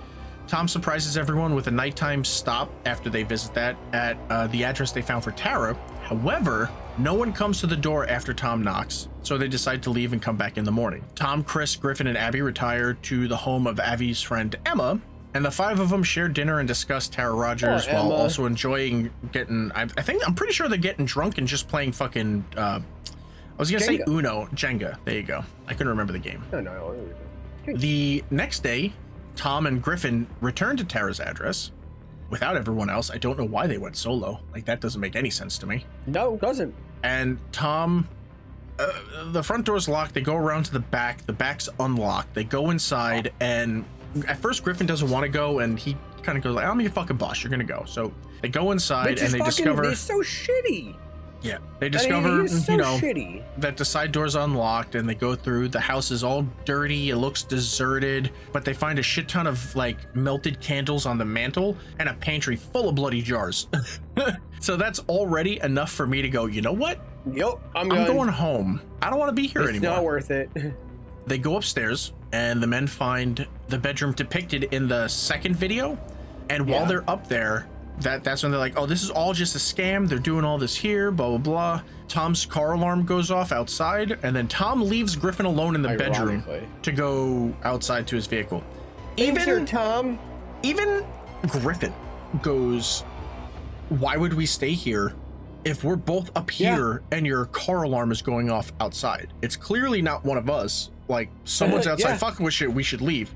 [0.47, 4.93] Tom surprises everyone with a nighttime stop after they visit that at uh, the address
[4.93, 5.75] they found for Tara.
[6.03, 10.13] However, no one comes to the door after Tom knocks, so they decide to leave
[10.13, 11.03] and come back in the morning.
[11.17, 15.01] Tom, Chris, Griffin, and Abby retire to the home of Abby's friend Emma,
[15.37, 19.11] and the five of them share dinner and discuss Tara Rogers Oh, while also enjoying
[19.33, 19.71] getting.
[19.75, 22.45] I, I think I'm pretty sure they're getting drunk and just playing fucking.
[22.57, 24.99] Uh, I was gonna say Uno, Jenga.
[25.05, 25.45] There you go.
[25.67, 26.43] I couldn't remember the game.
[26.53, 26.73] No, no,
[27.67, 27.77] no.
[27.77, 28.93] The next day,
[29.35, 31.73] Tom and Griffin return to Tara's address
[32.31, 33.11] without everyone else.
[33.11, 34.41] I don't know why they went solo.
[34.53, 35.85] Like, that doesn't make any sense to me.
[36.07, 36.75] No, doesn't.
[37.03, 38.09] And Tom,
[38.79, 38.93] uh,
[39.33, 40.15] the front door's locked.
[40.15, 41.25] They go around to the back.
[41.27, 42.35] The back's unlocked.
[42.35, 43.85] They go inside, and
[44.29, 46.91] at first, Griffin doesn't want to go, and he kind of goes, like, I'm your
[46.91, 47.43] fucking boss.
[47.43, 47.85] You're going to go.
[47.87, 50.95] So they go inside and they fucking, discover, It's so shitty.
[51.43, 53.43] yeah, they I mean, discover, so you know, shitty.
[53.59, 57.17] that the side door's unlocked and they go through the house is all dirty it
[57.17, 61.77] looks deserted but they find a shit ton of like melted candles on the mantle
[61.99, 63.69] and a pantry full of bloody jars
[64.61, 66.99] so that's already enough for me to go you know what
[67.33, 70.17] Yep, I'm, i'm going home i don't want to be here anymore.
[70.17, 70.75] It's anymore not worth it.
[71.27, 75.99] they go upstairs and the men find the bedroom depicted in the second video.
[76.51, 76.87] And while Yeah.
[76.89, 77.67] they're up there
[78.01, 80.07] that that's when they're like oh this is all just a scam.
[80.09, 81.81] They're doing all this here blah blah blah.
[82.09, 86.45] Tom's car alarm goes off outside and then tom leaves griffin alone in the bedroom
[86.83, 88.63] to go outside to his vehicle.
[89.17, 90.19] Thanks, even Tom.
[90.63, 91.05] even
[91.49, 91.93] griffin
[92.43, 93.03] goes
[93.89, 95.15] why would we stay here
[95.65, 96.75] if we're both up Yeah.
[96.77, 99.33] here and your car alarm is going off outside?
[99.43, 102.17] It's clearly not one of us like someone's Uh, outside yeah.
[102.17, 103.33] fucking with shit we should leave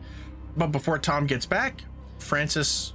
[0.56, 1.82] but before tom gets back
[2.18, 2.92] francis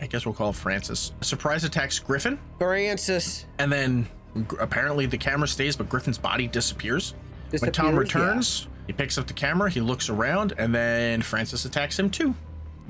[0.00, 3.46] i guess we'll call it francis surprise attacks griffin Francis.
[3.58, 4.08] and then
[4.58, 7.14] apparently the camera stays but griffin's body disappears
[7.50, 11.64] when tom disappears, returns he picks up the camera he looks around and then francis
[11.64, 12.34] attacks him too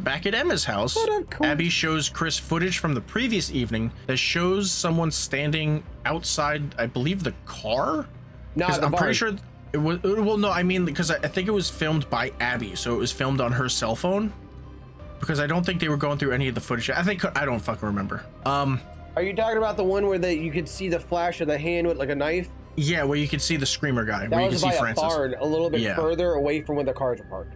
[0.00, 0.96] back at emma's house
[1.30, 6.86] cool- abby shows chris footage from the previous evening that shows someone standing outside i
[6.86, 8.06] believe the car
[8.56, 9.02] No, 'Cause the i'm barn.
[9.04, 9.32] pretty sure
[9.76, 12.74] it was well no i mean because I, I think it was filmed by abby
[12.74, 14.32] so it was filmed on her cell phone
[15.20, 17.44] because i don't think they were going through any of the footage i think i
[17.44, 18.80] don't fucking remember um
[19.16, 21.58] Are you talking about the one where the, you could see the flash of the
[21.58, 22.48] hand with like a knife?
[22.76, 24.74] yeah where you could see the screamer guy That where you can was see by
[24.74, 25.94] a francis barn, a little bit Yeah.
[25.96, 27.54] further away from where the cars are parked.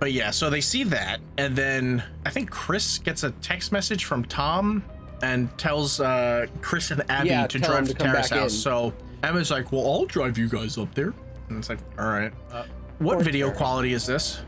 [0.00, 4.04] But yeah, so they see that, and then I think Chris gets a text message
[4.04, 4.82] from Tom
[5.22, 8.52] and tells uh, Chris and Abby Yeah, to drive to to Tara's house.
[8.52, 8.58] in.
[8.58, 11.14] So Emma's like, "Well, I'll drive you guys up there,"
[11.48, 12.64] and it's like, "All right." Uh,
[12.98, 13.56] what video Tara.
[13.58, 14.40] quality is this?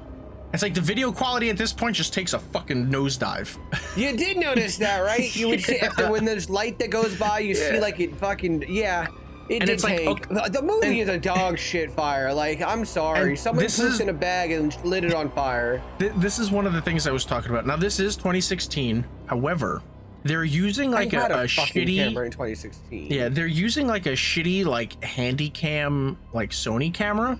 [0.54, 3.56] It's like the video quality at this point just takes a fucking nosedive.
[3.96, 5.35] You did notice that, right?
[5.35, 8.64] You would see after when there's light that goes by, you see like it fucking
[8.68, 9.06] yeah.
[9.48, 12.32] It And did it's like, okay- the, the movie and- is a dog shit fire.
[12.35, 15.82] Like I'm sorry, And someone this is- in a bag and lit it on fire.
[15.98, 17.66] Th- this is one of the things I was talking about.
[17.66, 19.04] Now this is 2016.
[19.26, 19.82] However,
[20.26, 23.10] they're using like I a, had a, a shitty camera in 2016.
[23.10, 27.38] Yeah, they're using like a shitty like handycam like Sony camera,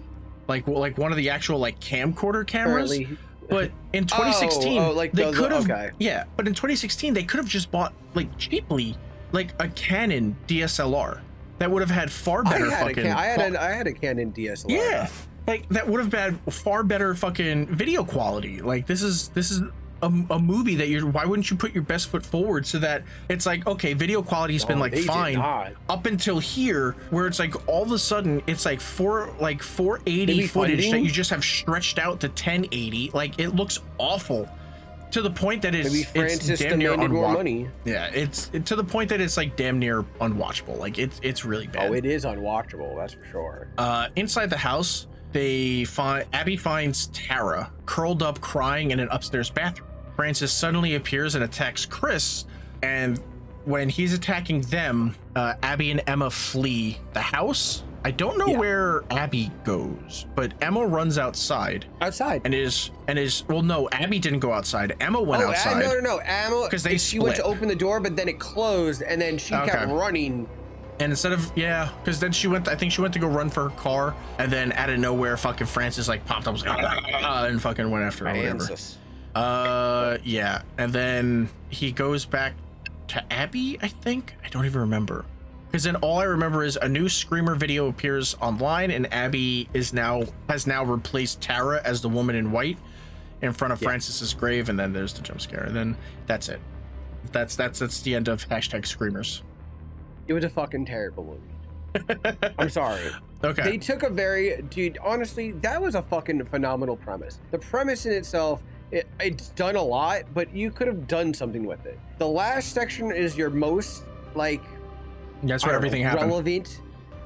[0.49, 2.92] like like one of the actual like camcorder cameras.
[2.92, 3.18] Apparently,
[3.49, 5.90] But in 2016, oh, oh like they could have okay.
[5.99, 6.25] yeah.
[6.37, 8.96] But in 2016, they could have just bought like cheaply
[9.33, 11.20] like a Canon DSLR
[11.59, 13.05] that would have had far I better had a fucking.
[13.05, 14.70] can- I had a, I had a Canon DSLR.
[14.70, 15.09] yeah,
[15.46, 18.61] like that would have had far better fucking video quality.
[18.61, 19.62] Like this is this is
[20.03, 21.07] a, a movie that you're.
[21.07, 24.65] Why wouldn't you put your best foot forward so that it's like okay, video quality's
[24.65, 25.39] been Oh, like fine
[25.89, 30.27] up until here, where it's like all of a sudden it's like four like 480
[30.27, 33.11] Maybe footage that you just have stretched out to 1080.
[33.15, 34.49] Like it looks awful.
[35.13, 37.71] To the point that it's, it's damn near unwatchable.
[37.85, 40.79] Yeah, it's it, to the point that it's like damn near unwatchable.
[40.79, 41.91] Like it's it's really bad.
[41.91, 42.97] Oh, it is unwatchable.
[42.97, 43.69] That's for sure.
[43.79, 49.51] Uh, inside the house, they find Abby finds Tara curled up crying in an upstairs
[49.51, 49.87] bathroom.
[50.16, 52.46] Francis suddenly appears and attacks Chris,
[52.83, 53.20] and
[53.66, 57.83] when he's attacking them, uh, Abby and Emma flee the house.
[58.03, 58.57] I don't know Yeah.
[58.59, 62.40] where Abby goes, but Emma runs outside Outside.
[62.46, 64.96] and is and is well, no, Abby didn't go outside.
[65.01, 65.81] Emma went oh, outside.
[65.81, 66.20] No, no, no.
[66.25, 66.66] Ammo.
[66.68, 69.51] 'Cause they she went to open the door, but then it closed, and then she
[69.51, 70.49] kept running
[70.99, 72.69] And instead of yeah, because then she went.
[72.69, 75.37] I think she went to go run for her car, and then out of nowhere,
[75.37, 78.35] fucking Francis like popped up, was like, "Ah," and fucking went after her.
[78.35, 78.59] whatever.
[78.65, 78.99] Francis.
[79.35, 82.55] Uh, yeah, and then he goes back
[83.09, 83.79] to Abby.
[83.83, 85.27] I think I don't even remember.
[85.67, 89.93] Because then all I remember is a new Screamer video appears online, and Abby is
[89.93, 92.79] now has now replaced Tara as the woman in white
[93.43, 93.89] in front of Yeah.
[93.89, 96.61] Francis's grave, and then there's the jump scare, and then that's it.
[97.33, 99.43] That's that's that's the end of hashtag Screamers.
[100.29, 102.17] It was a fucking terrible movie.
[102.59, 103.11] I'm sorry.
[103.43, 103.62] Okay.
[103.62, 104.99] They took a very, dude.
[105.03, 107.41] Honestly, that was a fucking phenomenal premise.
[107.51, 111.65] The premise in itself, it, it's done a lot, but you could have done something
[111.65, 111.99] with it.
[112.19, 114.62] The last section is your most like
[115.43, 116.81] that's where don't know, everything happened, relevant.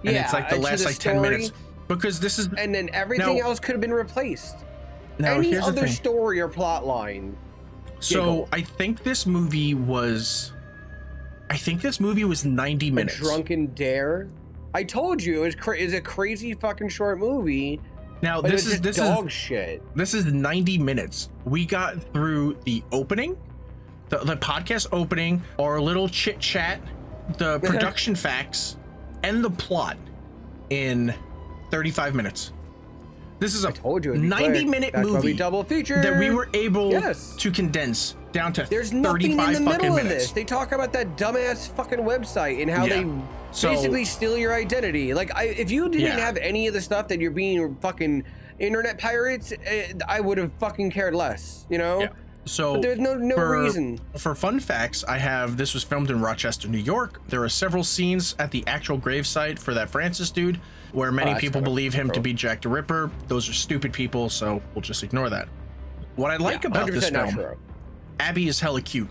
[0.05, 1.53] and it's like the last like ten minutes
[1.89, 4.57] because this is and then everything Now- else could have been replaced.
[5.19, 7.37] now Any here's the other story or plot line.
[8.01, 8.49] So Giggle.
[8.53, 10.53] I think this movie was,
[11.51, 13.17] I think this movie was 90 A minutes.
[13.17, 14.29] drunken dare.
[14.73, 17.81] I told you it was cra- it's a crazy fucking short movie.
[18.23, 19.83] now this is this dog is shit.
[19.97, 21.29] this is 90 minutes.
[21.45, 23.37] We got through the opening,
[24.11, 26.81] the, the podcast opening, our little chit chat,
[27.39, 28.77] the production facts,
[29.25, 29.97] and the plot
[30.71, 31.13] in
[31.73, 32.53] 35 minutes.
[33.41, 34.15] This is a I told you.
[34.17, 34.69] 90 quick.
[34.69, 37.35] minute That's movie double feature that we were able Yes.
[37.37, 40.25] to condense down to There's nothing in the middle of minutes.
[40.25, 40.31] this.
[40.33, 43.03] They talk about that dumbass fucking website and how Yeah.
[43.03, 43.07] they
[43.53, 45.13] So- basically steal your identity.
[45.15, 46.19] Like, I, if you didn't Yeah.
[46.25, 48.25] have any of the stuff that you're being fucking
[48.59, 51.67] internet pirates, eh, I would have fucking cared less.
[51.69, 52.01] You know.
[52.01, 52.09] Yeah.
[52.47, 54.01] So But there's no no for, reason.
[54.17, 57.21] For fun facts, I have this was filmed in Rochester, New York.
[57.29, 60.59] There are several scenes at the actual gravesite for that Francis dude
[60.93, 63.11] where many Oh, people believe him to be Jack the Ripper.
[63.29, 65.49] Those are stupid people, so we'll just ignore that.
[66.17, 67.57] What I like Yeah, about this 100% film, true.
[68.21, 69.09] Abby is hella cute.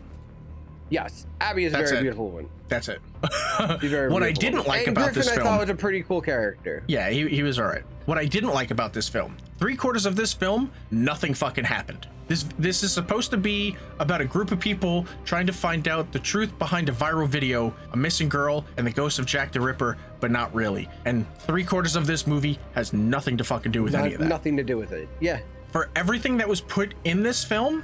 [0.89, 2.01] Yes, Abby is a very it.
[2.01, 2.49] beautiful one.
[2.67, 3.01] That's it.
[4.09, 6.83] What I didn't like and about Griffin, this I thought was a pretty cool character.
[6.87, 7.83] yeah, he, he was all right.
[8.05, 12.07] What I didn't like about this film, three quarters of this film, nothing fucking happened.
[12.27, 16.11] This this is supposed to be about a group of people trying to find out
[16.11, 19.59] the truth behind a viral video, a missing girl, and the ghost of Jack the
[19.59, 20.87] Ripper, but not really.
[21.05, 24.27] And three quarters of this movie has nothing to fucking do with any of that.
[24.27, 25.09] nothing to do with it.
[25.19, 25.39] Yeah.
[25.71, 27.83] For everything that was put in this film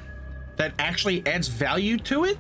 [0.58, 2.38] that actually adds value to it,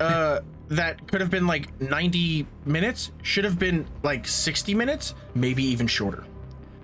[0.00, 5.62] uh, that could have been like 90 minutes, should have been like 60 minutes, maybe
[5.64, 6.24] even shorter.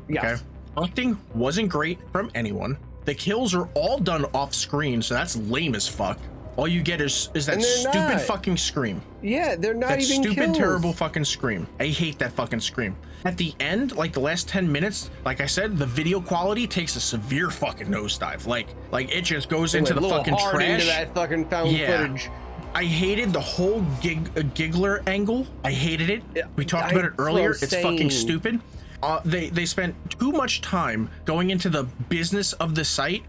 [0.08, 0.42] Yes.
[0.76, 0.84] Okay.
[0.84, 2.78] Acting wasn't great from anyone.
[3.04, 6.18] The kills are all done off screen, so that's lame as fuck.
[6.56, 8.20] All you get is is that stupid not.
[8.20, 9.00] fucking scream.
[9.22, 10.56] Yeah, they're not That even stupid, kills.
[10.58, 11.66] terrible fucking scream.
[11.80, 12.94] I hate that fucking scream.
[13.24, 16.96] At the end, like the last 10 minutes, like I said, the video quality takes
[16.96, 18.46] a severe fucking nosedive.
[18.46, 20.70] Like, like it just goes They into the fucking trash.
[20.70, 21.98] into that fucking found Yeah.
[22.06, 22.30] footage.
[22.74, 25.46] I hated the whole gig uh, giggler angle.
[25.64, 26.22] I hated it.
[26.56, 27.50] We talked I- about it earlier.
[27.52, 28.60] It's fucking stupid.
[29.02, 33.24] Uh, they they spent too much time going into the business of the site.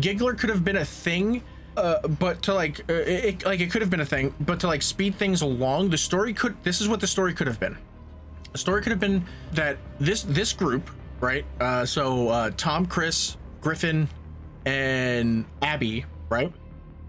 [0.00, 1.42] Giggler could have been a thing,
[1.78, 4.66] uh, but to like uh, it, like it could have been a thing, but to
[4.66, 6.56] like speed things along, the story could.
[6.64, 7.76] This is what the story could have been.
[8.52, 11.44] The story could have been that this this group, right?
[11.60, 14.08] Uh, so uh, Tom, Chris, Griffin,
[14.66, 16.52] and Abby, right?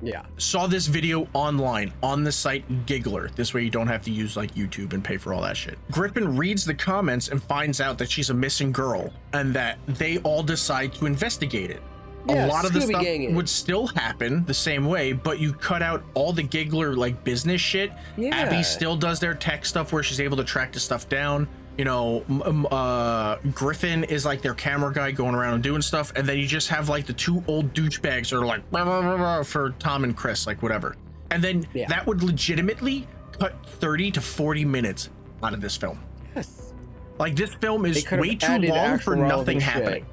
[0.01, 0.23] Yeah.
[0.37, 3.29] saw this video online on the site Giggler.
[3.35, 5.77] This way you don't have to use like YouTube and pay for all that shit.
[5.91, 10.19] Griffin reads the comments and finds out that she's a missing girl and that they
[10.19, 11.81] all decide to investigate it.
[12.27, 13.03] Yeah, a lot of the stuff
[13.33, 17.61] would still happen the same way, but you cut out all the Giggler like business
[17.61, 17.91] shit.
[18.17, 18.35] Yeah.
[18.35, 21.47] Abby still does their tech stuff where she's able to track the stuff down.
[21.77, 22.23] You know,
[22.71, 26.45] uh, Griffin is like their camera guy going around and doing stuff, and then you
[26.45, 30.61] just have like the two old douchebags that are like for Tom and Chris, like
[30.61, 30.95] whatever.
[31.31, 31.87] And then Yeah.
[31.87, 33.07] that would legitimately
[33.39, 35.09] cut 30 to 40 minutes
[35.41, 35.99] out of this film.
[36.35, 36.73] Yes.
[37.17, 40.03] Like this film is way too long for nothing happening.
[40.03, 40.05] shit.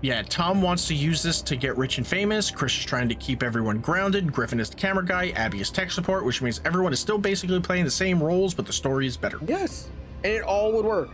[0.00, 2.50] Yeah, Tom wants to use this to get rich and famous.
[2.50, 4.32] Chris is trying to keep everyone grounded.
[4.32, 5.30] Griffin is the camera guy.
[5.30, 8.64] Abby is tech support, which means everyone is still basically playing the same roles, but
[8.66, 9.38] the story is better.
[9.46, 9.88] Yes.
[10.24, 11.10] And it all would work.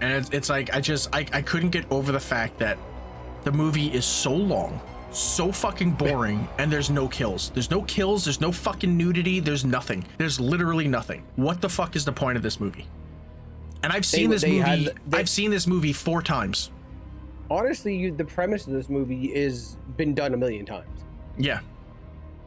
[0.00, 2.78] And it's, it's like I just I, I couldn't get over the fact that
[3.42, 7.50] the movie is so long, so fucking boring, and there's no kills.
[7.50, 8.24] There's no kills.
[8.24, 9.40] There's no fucking nudity.
[9.40, 10.04] There's nothing.
[10.18, 11.24] There's literally nothing.
[11.36, 12.86] What the fuck is the point of this movie?
[13.82, 14.84] And I've seen this they movie.
[14.84, 16.70] had- they- I've seen this movie four times.
[17.50, 20.86] Honestly, you, the premise of this movie is been done a million times.
[21.36, 21.60] Yeah.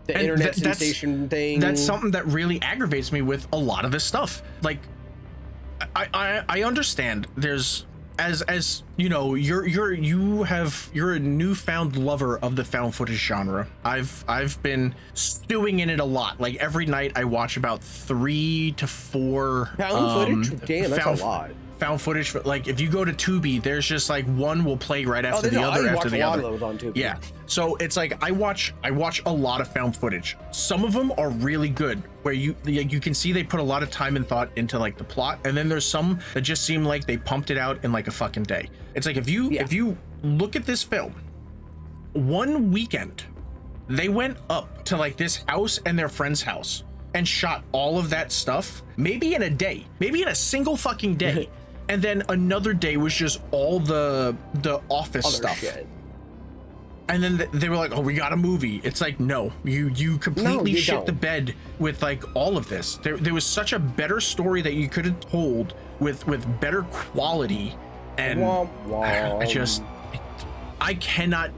[0.05, 1.59] The And internet that's- sensation thing.
[1.59, 4.79] that's something that really aggravates me with a lot of this stuff like
[5.95, 7.85] I, I i understand there's
[8.19, 12.93] as as you know you're you're you have you're a newfound lover of the found
[12.95, 17.57] footage genre i've i've been stewing in it a lot like every night i watch
[17.57, 20.65] about three to four Found um, footage?
[20.67, 21.51] Damn, that's found, a lot.
[21.79, 25.03] Found footage for like if you go to tubi there's just like one will play
[25.05, 26.95] right Oh, after there's the other I after the other on Tubi.
[26.95, 27.17] yeah.
[27.45, 30.37] So it's like I watch I watch a lot of found footage.
[30.51, 33.63] Some of them are really good where you like, you can see they put a
[33.63, 36.63] lot of time and thought into like the plot and then there's some that just
[36.63, 38.69] seem like they pumped it out in like a fucking day.
[38.95, 39.63] It's like if you Yeah.
[39.63, 41.13] if you look at this film
[42.13, 43.23] one weekend
[43.89, 46.83] they went up to like this house and their friend's house
[47.15, 51.15] and shot all of that stuff maybe in a day maybe in a single fucking
[51.15, 51.49] day
[51.93, 55.85] and then another day was just all the the office Other stuff shit.
[57.09, 59.89] and then th- they were like, "Oh, we got a movie." It's like, no, you
[59.89, 61.05] you completely you shit don't.
[61.05, 62.95] the bed with like all of this.
[63.03, 66.83] There there was such a better story that you could have told with with better
[66.83, 67.75] quality,
[68.17, 68.69] and Womp
[69.03, 69.83] I, I just.
[70.81, 71.51] I cannot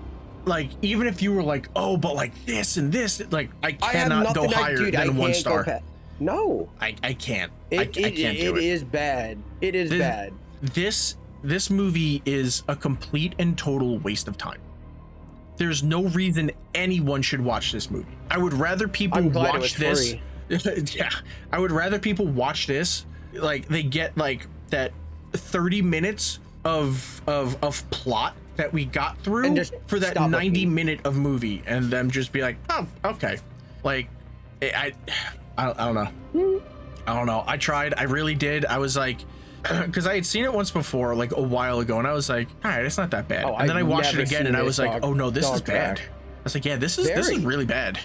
[0.46, 3.92] like even if you were like, "Oh, but like this and this," like I I
[3.94, 5.82] cannot go nothing I- higher dude, I than one can't go star.
[6.20, 7.52] No, I I can't.
[7.72, 8.64] I, it, I can't do it it.
[8.64, 9.38] is bad.
[9.62, 10.34] It is This- bad.
[10.62, 14.60] this this movie is a complete and total waste of time.
[15.58, 18.08] There's no reason anyone should watch this movie.
[18.32, 20.16] I would rather people it watch this.
[20.96, 21.10] yeah,
[21.52, 23.06] I would rather people watch this.
[23.34, 24.92] Like they get like that
[25.34, 29.56] 30 minutes of of of plot that we got through
[29.88, 33.38] for that 90 minute of movie, and them just be like, oh, okay,
[33.84, 34.08] like
[34.62, 34.94] I
[35.58, 35.96] I, I don't
[36.34, 36.62] know.
[37.08, 37.44] I don't know.
[37.48, 37.94] I tried.
[37.98, 38.66] I really did.
[38.66, 39.20] I was like,
[39.64, 42.48] because I had seen it once before, like a while ago, and I was like,
[42.64, 43.46] all right, it's not that bad.
[43.46, 45.50] Oh, and then I I've watched it again, and I was like, oh no, this
[45.50, 45.98] is bad.
[45.98, 46.08] trash.
[46.10, 48.00] I was like, yeah, this is this is really bad.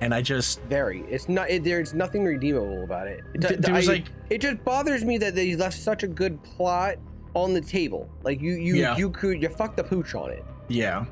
[0.00, 1.02] And I just Very.
[1.02, 1.48] It's not.
[1.48, 3.20] It, there's nothing redeemable about it.
[3.34, 6.08] It, Th- there was, I- like- It just bothers me that they left such a
[6.08, 6.96] good plot
[7.34, 8.10] on the table.
[8.24, 8.96] Like you, you, Yeah.
[8.96, 10.44] you could, you fucked the pooch on it.
[10.68, 11.04] yeah,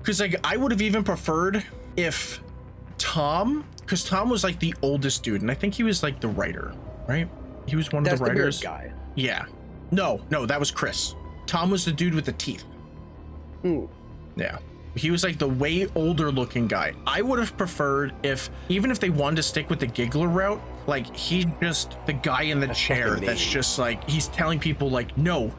[0.00, 1.64] because like I would have even preferred
[1.96, 2.42] if
[2.98, 6.28] Tom, because Tom was like the oldest dude, and I think he was like the
[6.28, 6.72] writer,
[7.08, 7.28] right?
[7.66, 8.60] He was one That's of the the writers.
[8.60, 8.92] guy.
[9.16, 9.46] Yeah.
[9.90, 11.16] No, no, that was Chris.
[11.46, 12.62] Tom was the dude with the teeth.
[13.62, 13.86] Hmm.
[14.36, 14.58] Yeah.
[14.94, 16.92] He was like the way older looking guy.
[17.04, 20.60] I would have preferred if, even if they wanted to stick with the giggler route,
[20.86, 24.88] like he's just the guy in the That's chair that's just like, he's telling people,
[24.88, 25.52] like, no,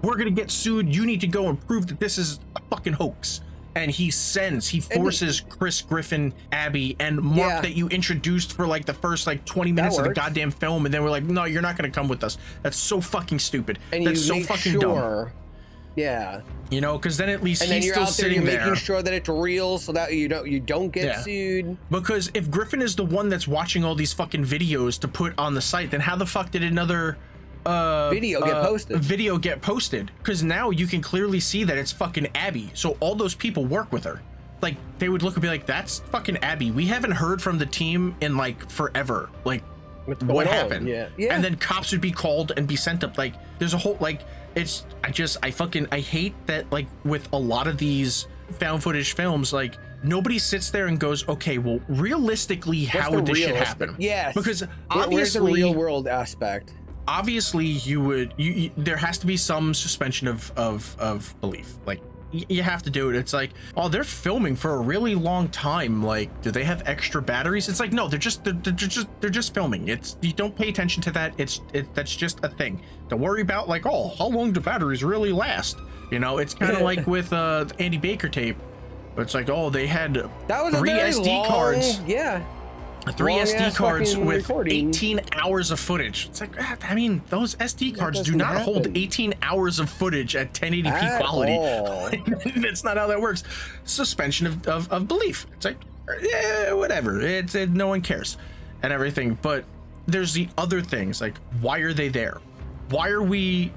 [0.00, 0.94] we're going to get sued.
[0.94, 3.42] You need to go and prove that this is a fucking hoax.
[3.74, 7.60] And he sends, he forces Chris Griffin, Abby, and Mark Yeah.
[7.62, 10.84] that you introduced for like the first like 20 minutes of the goddamn film.
[10.84, 12.36] And then we're like, no, you're not going to come with us.
[12.62, 13.78] That's so fucking stupid.
[13.92, 15.30] And That's so make fucking dumb.
[15.94, 16.40] Yeah.
[16.70, 18.60] You know, because then at least And he's still out there, sitting you're there.
[18.60, 21.20] making sure that it's real, so that you don't, you don't get Yeah.
[21.22, 21.76] sued.
[21.90, 25.52] Because if Griffin is the one that's watching all these fucking videos to put on
[25.54, 27.18] the site, then how the fuck did another
[27.66, 28.98] uh Video get uh, posted.
[28.98, 30.10] Video get posted?
[30.18, 32.70] Because now you can clearly see that it's fucking Abby.
[32.74, 34.20] So all those people work with her.
[34.60, 37.66] Like they would look and be like, "That's fucking Abby." We haven't heard from the
[37.66, 39.28] team in like forever.
[39.44, 39.62] Like
[40.06, 40.52] what on?
[40.52, 40.88] happened?
[40.88, 41.08] Yeah.
[41.16, 41.34] Yeah.
[41.34, 43.18] And then cops would be called and be sent up.
[43.18, 44.22] Like there's a whole like
[44.54, 48.26] it's I just I fucking I hate that like with a lot of these
[48.58, 53.38] found footage films like nobody sits there and goes okay well realistically how would this
[53.38, 54.34] shit happen Yes.
[54.34, 54.68] because Where-
[55.08, 56.74] where's the obviously real world aspect?
[57.08, 61.74] Obviously you would you, you there has to be some suspension of of of belief.
[61.86, 62.00] Like
[62.32, 63.16] you have to do it.
[63.16, 66.02] It's like oh they're filming for a really long time.
[66.02, 67.68] Like do they have extra batteries?
[67.68, 69.88] It's like no they're just they're, they're just they're just filming.
[69.88, 71.34] It's you don't pay attention to that.
[71.38, 72.82] It's it, that's just a thing.
[73.08, 75.78] Don't worry about like oh how long do batteries really last?
[76.10, 78.56] You know it's kind of like with uh andy baker tape.
[79.18, 80.14] It's like oh they had
[80.46, 82.00] That was three sd long, cards.
[82.06, 82.42] Yeah.
[83.10, 84.88] Three long SD cards with recording.
[84.88, 86.26] 18 hours of footage.
[86.26, 90.36] It's like, ah, I mean, those SD cards do not hold 18 hours of footage
[90.36, 92.22] at 1080p At quality.
[92.60, 93.42] That's not how that works.
[93.84, 95.46] Suspension of, of, of belief.
[95.56, 95.78] It's like,
[96.20, 97.20] yeah, whatever.
[97.20, 98.36] It's it, no one cares
[98.82, 99.38] and everything.
[99.42, 99.64] But
[100.06, 102.40] there's the other things like, why are they there?
[102.90, 103.72] Why are we?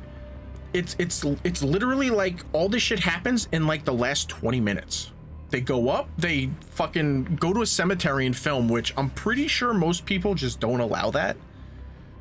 [0.73, 5.11] It's it's it's literally like all this shit happens in like the last 20 minutes.
[5.51, 9.73] They go up, they fucking go to a cemetery and film, which I'm pretty sure
[9.73, 11.37] most people just don't allow that.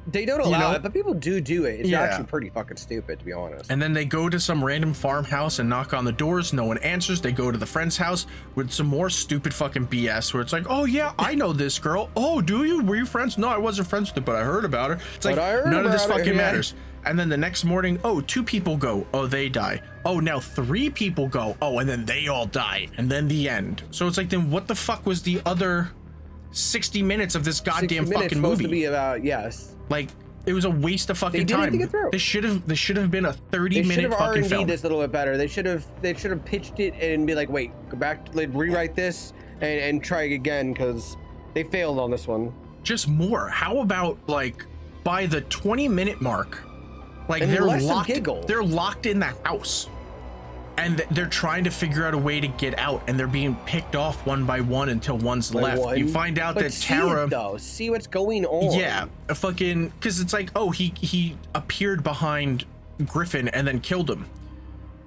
[0.07, 0.77] They don't allow know?
[0.77, 1.81] it, but people do do it.
[1.81, 2.03] It's Yeah.
[2.03, 3.71] actually pretty fucking stupid, to be honest.
[3.71, 6.53] And then they go to some random farmhouse and knock on the doors.
[6.53, 7.23] No one answers.
[7.23, 10.67] They go to the friend's house with some more stupid fucking BS where it's like,
[10.69, 12.11] oh yeah, I know this girl.
[12.17, 12.83] Oh, do you?
[12.83, 13.39] Were you friends?
[13.39, 14.99] No, I wasn't friends with her, but I heard about her.
[15.17, 16.43] It's like none of this about it, fucking yeah.
[16.43, 16.75] matters.
[17.07, 19.07] And then the next morning, oh, two people go.
[19.15, 19.81] Oh, they die.
[20.05, 21.57] Oh, now three people go.
[21.63, 22.89] Oh, and then they all die.
[22.99, 23.83] And then the end.
[23.91, 25.91] So it's like, then what the fuck was the other
[26.53, 28.65] 60 minutes of this goddamn fucking supposed movie?
[28.65, 29.75] to be about yes.
[29.89, 30.09] like
[30.47, 31.71] it was a waste of fucking time.
[31.71, 32.11] think it through.
[32.13, 34.49] This should have this should have been a 30 They should minute fucking and D
[34.49, 34.67] film.
[34.67, 35.37] this a little bit better.
[35.37, 38.51] They should have they should have pitched it and be like, wait, go back, like,
[38.53, 41.17] rewrite this and and try again because
[41.55, 42.53] they failed on this one.
[42.83, 43.49] Just more.
[43.49, 44.67] How about like
[45.03, 46.63] by the 20 minute mark,
[47.29, 48.47] like And they're locked.
[48.47, 49.89] They're locked in the house,
[50.77, 53.55] and th- they're trying to figure out a way to get out, and they're being
[53.67, 55.99] picked off one by one until one's By left.
[55.99, 57.27] You find out But that Tara.
[57.27, 58.79] though, see what's going on.
[58.79, 62.65] Yeah, a fucking because it's like, oh, he he appeared behind
[63.07, 64.27] Griffin and then killed him.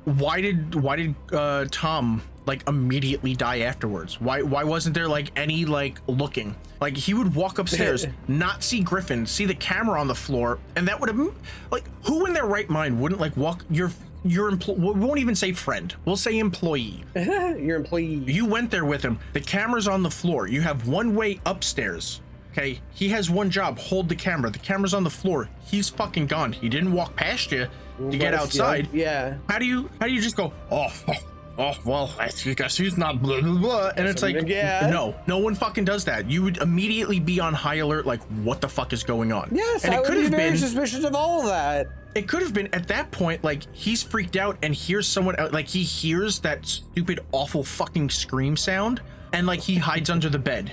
[0.05, 4.21] Why did why did uh, Tom like immediately die afterwards?
[4.21, 6.55] Why why wasn't there like any like looking?
[6.79, 10.87] Like he would walk upstairs, not see Griffin, see the camera on the floor, and
[10.87, 11.33] that would have
[11.71, 13.91] like who in their right mind wouldn't like walk your
[14.29, 17.03] your empl- we won't even say friend, we'll say employee.
[17.15, 18.23] Your employee.
[18.25, 19.19] You went there with him.
[19.33, 20.47] The camera's on the floor.
[20.47, 22.21] You have one way upstairs.
[22.51, 22.79] Okay.
[22.93, 23.77] He has one job.
[23.77, 24.49] Hold the camera.
[24.49, 25.47] The camera's on the floor.
[25.65, 26.51] He's fucking gone.
[26.51, 27.67] He didn't walk past you
[28.09, 28.89] to get outside.
[28.93, 29.37] Yeah.
[29.49, 31.13] How do you how do you just go, oh, oh,
[31.59, 33.91] oh well, I guess he's not blah blah blah.
[33.95, 34.89] And it's like Yeah.
[34.91, 36.29] no, no one fucking does that.
[36.29, 39.49] You would immediately be on high alert, like, what the fuck is going on?
[39.51, 41.87] Yes, and I it could be have been suspicious of all of that.
[42.17, 45.53] It could have been at that point like he's freaked out and hears someone out
[45.53, 49.01] like he hears that stupid awful fucking scream sound
[49.33, 50.71] and like he hides under the bed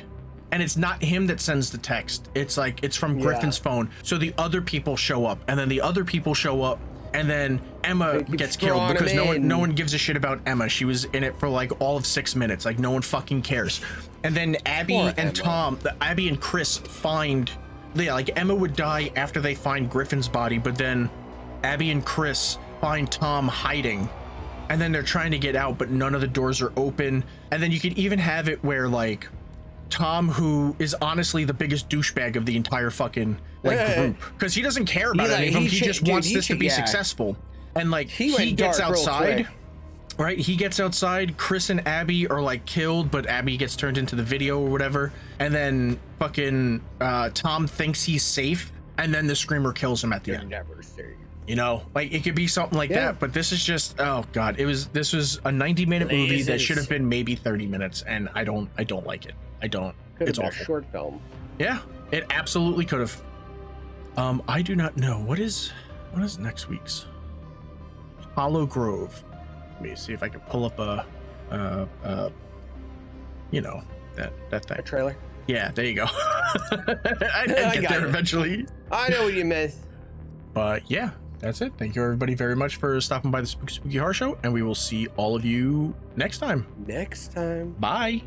[0.52, 3.24] and it's not him that sends the text it's like it's from Yeah.
[3.24, 6.78] griffin's phone so the other people show up and then the other people show up
[7.12, 10.68] and then Emma gets killed because no one no one gives a shit about Emma.
[10.68, 12.64] She was in it for like all of six minutes.
[12.64, 13.80] Like no one fucking cares.
[14.24, 15.32] And then Abby Poor and Emma.
[15.32, 17.48] Tom, the, Abby and Chris find
[17.94, 21.08] yeah, like Emma would die after they find Griffin's body, but then
[21.64, 24.08] Abby and Chris find Tom hiding.
[24.70, 27.24] And then they're trying to get out, but none of the doors are open.
[27.50, 29.26] And then you could even have it where like
[29.90, 33.94] Tom, who is honestly the biggest douchebag of the entire fucking like Yeah.
[34.00, 35.62] group, because he doesn't care about like, any of them.
[35.64, 36.76] he He, just dude, wants he this to be yeah.
[36.76, 37.36] successful.
[37.76, 39.46] And like He he, gets outside,
[40.18, 40.38] right?
[40.38, 41.36] He gets outside.
[41.36, 45.12] Chris and Abby are like killed, but Abby gets turned into the video or whatever.
[45.38, 50.24] And then fucking uh, Tom thinks he's safe, and then the screamer kills him at
[50.24, 50.54] the You're end.
[51.46, 51.50] Never safe.
[51.50, 53.06] You know, like it could be something like Yeah.
[53.06, 53.20] that.
[53.20, 56.60] But this is just oh god, it was this was a 90 minute movie that
[56.60, 59.34] should have been maybe 30 minutes, and I don't I don't like it.
[59.62, 59.94] I don't.
[60.18, 60.62] Could have been awful.
[60.62, 61.20] a short film.
[61.58, 61.80] Yeah,
[62.12, 63.22] it absolutely could have.
[64.16, 65.70] Um, I do not know what is
[66.12, 67.06] what is next week's
[68.34, 69.22] Hollow Grove.
[69.74, 71.04] Let me see if I can pull up a,
[71.50, 72.30] uh, uh,
[73.50, 73.82] you know
[74.16, 75.16] that that thing A trailer.
[75.46, 76.04] Yeah, there you go.
[76.70, 76.76] I
[77.46, 78.08] did I get got there it.
[78.08, 79.74] eventually, I know what you meant.
[80.52, 81.72] but yeah, that's it.
[81.78, 84.62] Thank you everybody very much for stopping by the Spooky Spooky Horror Show, and we
[84.62, 86.66] will see all of you next time.
[86.86, 87.72] Next time.
[87.78, 88.22] Bye.